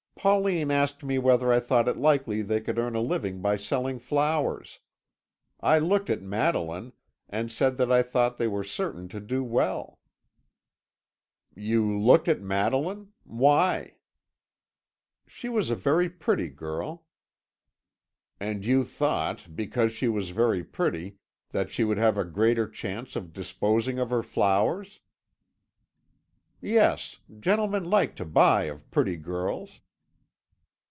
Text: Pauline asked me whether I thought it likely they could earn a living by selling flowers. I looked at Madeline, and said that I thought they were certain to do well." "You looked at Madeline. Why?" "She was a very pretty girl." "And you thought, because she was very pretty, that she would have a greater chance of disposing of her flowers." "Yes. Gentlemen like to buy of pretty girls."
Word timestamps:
Pauline 0.21 0.69
asked 0.69 1.03
me 1.03 1.17
whether 1.17 1.51
I 1.51 1.59
thought 1.59 1.87
it 1.87 1.97
likely 1.97 2.43
they 2.43 2.61
could 2.61 2.77
earn 2.77 2.93
a 2.93 3.01
living 3.01 3.41
by 3.41 3.55
selling 3.57 3.97
flowers. 3.97 4.77
I 5.61 5.79
looked 5.79 6.11
at 6.11 6.21
Madeline, 6.21 6.93
and 7.27 7.51
said 7.51 7.77
that 7.77 7.91
I 7.91 8.03
thought 8.03 8.37
they 8.37 8.47
were 8.47 8.63
certain 8.63 9.07
to 9.07 9.19
do 9.19 9.43
well." 9.43 9.97
"You 11.55 11.99
looked 11.99 12.27
at 12.27 12.39
Madeline. 12.39 13.13
Why?" 13.23 13.95
"She 15.25 15.49
was 15.49 15.71
a 15.71 15.75
very 15.75 16.07
pretty 16.07 16.49
girl." 16.49 17.07
"And 18.39 18.63
you 18.63 18.83
thought, 18.83 19.47
because 19.55 19.91
she 19.91 20.07
was 20.07 20.29
very 20.29 20.63
pretty, 20.63 21.17
that 21.49 21.71
she 21.71 21.83
would 21.83 21.97
have 21.97 22.19
a 22.19 22.25
greater 22.25 22.69
chance 22.69 23.15
of 23.15 23.33
disposing 23.33 23.97
of 23.97 24.11
her 24.11 24.21
flowers." 24.21 24.99
"Yes. 26.61 27.17
Gentlemen 27.39 27.85
like 27.85 28.15
to 28.17 28.25
buy 28.25 28.65
of 28.65 28.91
pretty 28.91 29.17
girls." 29.17 29.79